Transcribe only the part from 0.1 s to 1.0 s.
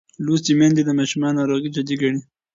لوستې میندې د